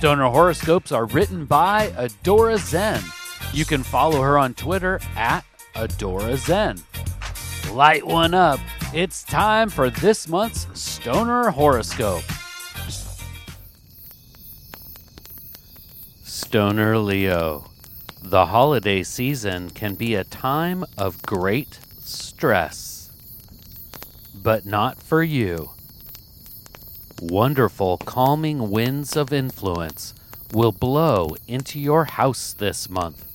Stoner 0.00 0.30
horoscopes 0.30 0.92
are 0.92 1.04
written 1.04 1.44
by 1.44 1.88
Adora 1.88 2.56
Zen. 2.56 3.02
You 3.52 3.66
can 3.66 3.82
follow 3.82 4.22
her 4.22 4.38
on 4.38 4.54
Twitter 4.54 4.98
at 5.14 5.44
Adora 5.74 6.38
Zen. 6.38 6.78
Light 7.74 8.06
one 8.06 8.32
up. 8.32 8.60
It's 8.94 9.22
time 9.22 9.68
for 9.68 9.90
this 9.90 10.26
month's 10.26 10.66
Stoner 10.72 11.50
horoscope. 11.50 12.22
Stoner 16.24 16.96
Leo. 16.96 17.66
The 18.22 18.46
holiday 18.46 19.02
season 19.02 19.68
can 19.68 19.96
be 19.96 20.14
a 20.14 20.24
time 20.24 20.82
of 20.96 21.20
great 21.20 21.78
stress, 21.98 23.10
but 24.34 24.64
not 24.64 25.02
for 25.02 25.22
you. 25.22 25.72
Wonderful 27.20 27.98
calming 27.98 28.70
winds 28.70 29.14
of 29.14 29.30
influence 29.30 30.14
will 30.54 30.72
blow 30.72 31.36
into 31.46 31.78
your 31.78 32.06
house 32.06 32.54
this 32.54 32.88
month. 32.88 33.26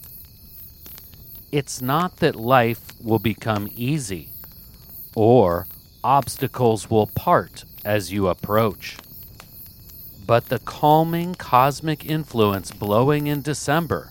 It's 1.52 1.84
not 1.84 2.18
that 2.18 2.36
life 2.36 2.82
will 3.00 3.20
become 3.20 3.70
easy 3.76 4.30
or 5.16 5.68
obstacles 6.04 6.90
will 6.90 7.06
part 7.06 7.64
as 7.86 8.12
you 8.12 8.28
approach. 8.28 8.98
But 10.26 10.48
the 10.50 10.60
calming 10.60 11.36
cosmic 11.36 12.10
influence 12.10 12.72
blowing 12.72 13.28
in 13.28 13.44
December 13.44 14.10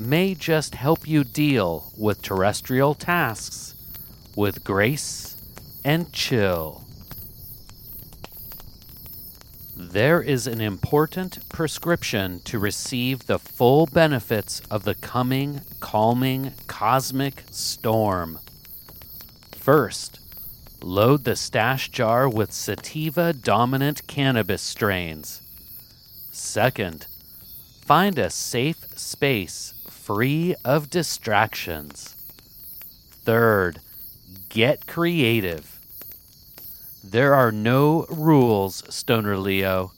may 0.00 0.34
just 0.34 0.74
help 0.74 1.06
you 1.06 1.22
deal 1.22 1.92
with 1.96 2.22
terrestrial 2.22 2.94
tasks 2.94 3.76
with 4.34 4.64
grace 4.64 5.36
and 5.84 6.12
chill. 6.12 6.85
There 9.96 10.20
is 10.20 10.46
an 10.46 10.60
important 10.60 11.48
prescription 11.48 12.40
to 12.40 12.58
receive 12.58 13.26
the 13.26 13.38
full 13.38 13.86
benefits 13.86 14.60
of 14.70 14.84
the 14.84 14.94
coming, 14.94 15.62
calming 15.80 16.52
cosmic 16.66 17.44
storm. 17.50 18.38
First, 19.52 20.20
load 20.82 21.24
the 21.24 21.34
stash 21.34 21.88
jar 21.88 22.28
with 22.28 22.52
sativa 22.52 23.32
dominant 23.32 24.06
cannabis 24.06 24.60
strains. 24.60 25.40
Second, 26.30 27.06
find 27.80 28.18
a 28.18 28.28
safe 28.28 28.84
space 28.98 29.72
free 29.88 30.54
of 30.62 30.90
distractions. 30.90 32.14
Third, 33.24 33.80
get 34.50 34.86
creative. 34.86 35.75
There 37.08 37.36
are 37.36 37.52
no 37.52 38.04
rules, 38.08 38.82
Stoner 38.92 39.38
Leo. 39.38 39.92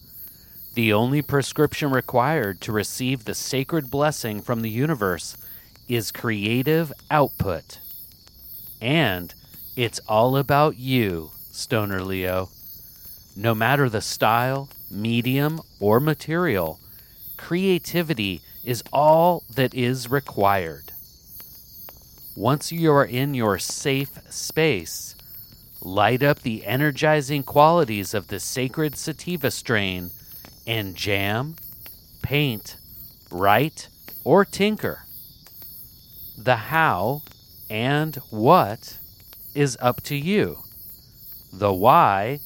The 0.75 0.93
only 0.93 1.23
prescription 1.23 1.91
required 1.91 2.61
to 2.61 2.71
receive 2.71 3.25
the 3.25 3.35
sacred 3.35 3.91
blessing 3.91 4.43
from 4.43 4.61
the 4.61 4.69
universe 4.69 5.35
is 5.89 6.13
creative 6.13 6.93
output. 7.11 7.81
And 8.83 9.33
it's 9.75 10.01
all 10.07 10.37
about 10.37 10.77
you, 10.77 11.31
Stoner 11.51 12.03
Leo. 12.03 12.51
No 13.35 13.55
matter 13.55 13.89
the 13.89 14.03
style, 14.03 14.69
medium, 14.91 15.63
or 15.81 16.01
material, 16.01 16.79
creativity 17.39 18.43
is 18.65 18.85
all 18.93 19.45
that 19.55 19.73
is 19.73 20.11
required. 20.11 20.93
Once 22.37 22.71
you 22.71 22.93
are 22.93 23.07
in 23.07 23.33
your 23.33 23.59
safe 23.59 24.19
space, 24.29 25.15
light 25.81 26.23
up 26.23 26.41
the 26.41 26.67
energizing 26.67 27.43
qualities 27.43 28.15
of 28.15 28.29
the 28.29 28.41
sacred 28.41 28.97
sativa 28.97 29.51
strain 29.51 30.11
and 30.67 30.95
jam, 30.95 31.57
paint, 32.23 32.77
write, 33.31 33.89
or 34.25 34.45
tinker. 34.45 35.05
The 36.37 36.57
how 36.57 37.23
and 37.71 38.17
what 38.31 38.99
is 39.55 39.77
up 39.81 40.03
to 40.03 40.17
you. 40.17 40.59
The 41.53 41.73
why 41.73 42.41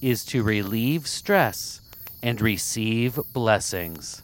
is 0.00 0.24
to 0.26 0.42
relieve 0.42 1.06
stress 1.06 1.80
and 2.22 2.40
receive 2.40 3.18
blessings. 3.32 4.22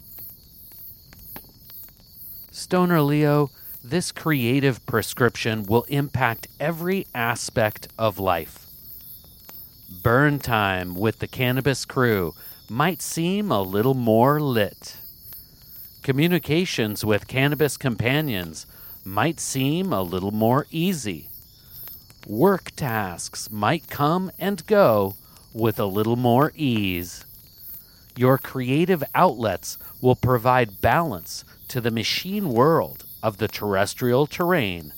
Stoner 2.51 3.01
Leo, 3.01 3.51
this 3.83 4.11
creative 4.11 4.85
prescription 4.87 5.65
will 5.65 5.85
impact 5.85 6.49
every 6.59 7.07
aspect 7.15 7.89
of 7.99 8.19
life. 8.19 8.67
Burn 10.03 10.39
time 10.39 10.95
with 10.95 11.21
the 11.21 11.29
cannabis 11.29 11.85
crew 11.85 12.35
might 12.69 13.01
seem 13.01 13.51
a 13.51 13.63
little 13.63 13.95
more 13.95 14.41
lit. 14.41 14.97
Communications 16.03 17.05
with 17.05 17.29
cannabis 17.29 17.77
companions 17.77 18.67
might 19.05 19.41
seem 19.41 19.93
a 19.93 20.03
little 20.03 20.33
more 20.33 20.67
easy. 20.71 21.29
Work 22.27 22.73
tasks 22.77 23.51
might 23.51 23.89
come 23.89 24.31
and 24.39 24.67
go 24.67 25.15
with 25.55 25.79
a 25.79 25.87
little 25.87 26.17
more 26.17 26.53
ease. 26.55 27.25
Your 28.17 28.37
creative 28.37 29.05
outlets 29.15 29.79
will 30.01 30.17
provide 30.17 30.81
balance 30.81 31.45
to 31.69 31.81
the 31.81 31.91
machine 31.91 32.51
world 32.51 33.05
of 33.23 33.39
the 33.39 33.49
terrestrial 33.49 34.27
terrain. 34.27 34.93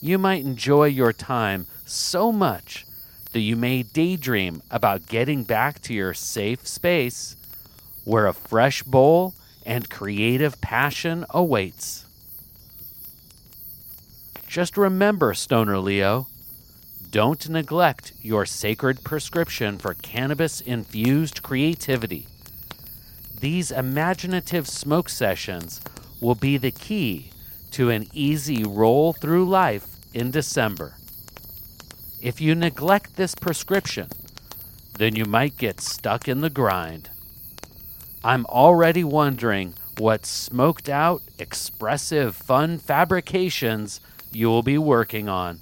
You 0.00 0.18
might 0.18 0.44
enjoy 0.44 0.86
your 0.86 1.12
time 1.12 1.66
so 1.84 2.32
much 2.32 2.86
that 3.32 3.40
you 3.40 3.56
may 3.56 3.82
daydream 3.82 4.62
about 4.70 5.06
getting 5.06 5.44
back 5.44 5.80
to 5.82 5.94
your 5.94 6.14
safe 6.14 6.66
space 6.66 7.36
where 8.04 8.26
a 8.26 8.32
fresh 8.32 8.82
bowl 8.82 9.34
and 9.64 9.88
creative 9.88 10.60
passion 10.60 11.24
awaits. 11.30 12.04
Just 14.46 14.76
remember, 14.76 15.32
Stoner 15.32 15.78
Leo, 15.78 16.26
don't 17.10 17.48
neglect 17.48 18.12
your 18.20 18.44
sacred 18.44 19.04
prescription 19.04 19.78
for 19.78 19.94
cannabis 19.94 20.60
infused 20.60 21.42
creativity. 21.42 22.26
These 23.38 23.70
imaginative 23.70 24.68
smoke 24.68 25.08
sessions 25.08 25.80
will 26.22 26.36
be 26.36 26.56
the 26.56 26.70
key 26.70 27.30
to 27.72 27.90
an 27.90 28.06
easy 28.12 28.62
roll 28.62 29.12
through 29.12 29.44
life 29.44 29.96
in 30.14 30.30
December. 30.30 30.94
If 32.22 32.40
you 32.40 32.54
neglect 32.54 33.16
this 33.16 33.34
prescription, 33.34 34.08
then 34.96 35.16
you 35.16 35.24
might 35.24 35.58
get 35.58 35.80
stuck 35.80 36.28
in 36.28 36.40
the 36.40 36.50
grind. 36.50 37.10
I'm 38.22 38.46
already 38.46 39.02
wondering 39.02 39.74
what 39.98 40.24
smoked 40.24 40.88
out, 40.88 41.22
expressive, 41.38 42.36
fun 42.36 42.78
fabrications 42.78 44.00
you 44.30 44.46
will 44.46 44.62
be 44.62 44.78
working 44.78 45.28
on. 45.28 45.58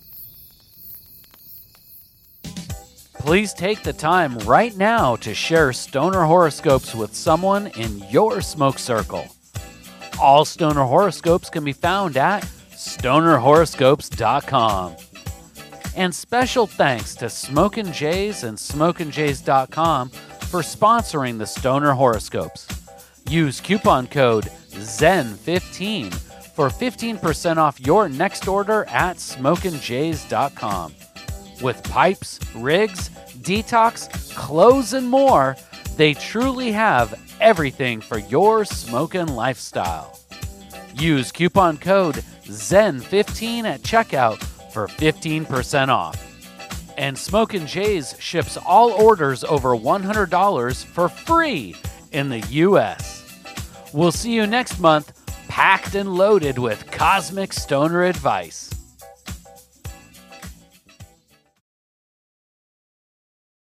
Please 3.15 3.55
take 3.55 3.83
the 3.83 3.93
time 3.93 4.39
right 4.41 4.77
now 4.77 5.17
to 5.17 5.35
share 5.35 5.73
stoner 5.73 6.25
horoscopes 6.25 6.95
with 6.95 7.15
someone 7.15 7.69
in 7.69 7.99
your 8.11 8.41
smoke 8.41 8.79
circle. 8.79 9.25
All 10.21 10.45
stoner 10.45 10.85
horoscopes 10.85 11.49
can 11.49 11.65
be 11.65 11.73
found 11.73 12.17
at 12.17 12.43
stonerhoroscopes.com. 12.73 14.97
And 15.97 16.15
special 16.15 16.67
thanks 16.67 17.15
to 17.17 17.31
Smokin' 17.31 17.93
Jays 17.93 18.45
and 18.45 18.57
SmokinJays.com 18.57 20.11
for 20.11 20.61
sponsoring 20.61 21.39
the 21.39 21.47
Stoner 21.47 21.93
Horoscopes. 21.93 22.69
Use 23.29 23.61
coupon 23.61 24.07
code 24.07 24.45
ZEN15 24.71 26.15
for 26.55 26.69
15% 26.69 27.57
off 27.57 27.81
your 27.81 28.09
next 28.09 28.47
order 28.47 28.85
at 28.85 29.17
SmokinJays.com. 29.17 30.95
With 31.63 31.83
pipes, 31.85 32.41
rigs, 32.55 33.11
detox, 33.43 34.35
clothes, 34.35 34.93
and 34.93 35.09
more, 35.09 35.57
they 35.97 36.15
truly 36.15 36.73
have 36.73 37.19
everything 37.41 38.01
for 38.01 38.19
your 38.19 38.65
smoking 38.65 39.27
lifestyle. 39.27 40.19
Use 40.95 41.33
coupon 41.33 41.79
code 41.79 42.17
ZEN15 42.45 43.65
at 43.65 43.83
checkout 43.83 44.43
for 44.73 44.87
15% 44.87 45.89
off. 45.89 46.27
And 46.99 47.17
Smokin' 47.17 47.67
Jays 47.67 48.15
ships 48.19 48.57
all 48.57 48.91
orders 48.91 49.43
over 49.45 49.71
$100 49.71 50.85
for 50.85 51.09
free 51.09 51.75
in 52.13 52.29
the 52.29 52.41
U.S. 52.41 53.41
We'll 53.93 54.13
see 54.13 54.33
you 54.33 54.47
next 54.47 54.79
month, 54.81 55.13
packed 55.49 55.95
and 55.95 56.15
loaded 56.15 56.59
with 56.59 56.91
cosmic 56.91 57.53
stoner 57.53 58.05
advice. 58.05 58.71